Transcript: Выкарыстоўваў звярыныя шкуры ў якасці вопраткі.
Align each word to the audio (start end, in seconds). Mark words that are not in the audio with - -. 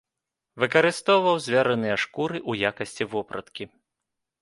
Выкарыстоўваў 0.63 1.37
звярыныя 1.49 2.01
шкуры 2.07 2.37
ў 2.49 2.75
якасці 2.75 3.11
вопраткі. 3.17 3.73